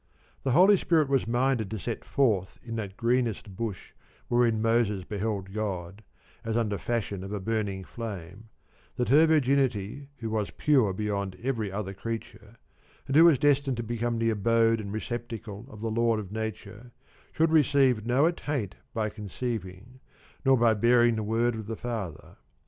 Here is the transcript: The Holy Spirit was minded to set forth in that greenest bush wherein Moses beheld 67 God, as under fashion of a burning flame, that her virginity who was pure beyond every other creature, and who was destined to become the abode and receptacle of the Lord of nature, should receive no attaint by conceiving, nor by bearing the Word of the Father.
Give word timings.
The 0.41 0.53
Holy 0.53 0.77
Spirit 0.77 1.09
was 1.09 1.27
minded 1.27 1.69
to 1.69 1.77
set 1.77 2.03
forth 2.03 2.57
in 2.63 2.75
that 2.77 2.97
greenest 2.97 3.55
bush 3.55 3.91
wherein 4.29 4.59
Moses 4.59 5.03
beheld 5.03 5.43
67 5.45 5.53
God, 5.53 6.03
as 6.43 6.57
under 6.57 6.79
fashion 6.79 7.23
of 7.23 7.31
a 7.31 7.39
burning 7.39 7.83
flame, 7.83 8.49
that 8.95 9.09
her 9.09 9.27
virginity 9.27 10.07
who 10.17 10.31
was 10.31 10.49
pure 10.49 10.91
beyond 10.91 11.37
every 11.43 11.71
other 11.71 11.93
creature, 11.93 12.57
and 13.05 13.15
who 13.15 13.25
was 13.25 13.37
destined 13.37 13.77
to 13.77 13.83
become 13.83 14.17
the 14.17 14.31
abode 14.31 14.81
and 14.81 14.91
receptacle 14.91 15.67
of 15.69 15.81
the 15.81 15.91
Lord 15.91 16.19
of 16.19 16.31
nature, 16.31 16.91
should 17.31 17.51
receive 17.51 18.03
no 18.03 18.25
attaint 18.25 18.73
by 18.95 19.07
conceiving, 19.07 19.99
nor 20.43 20.57
by 20.57 20.73
bearing 20.73 21.13
the 21.15 21.21
Word 21.21 21.53
of 21.53 21.67
the 21.67 21.77
Father. 21.77 22.37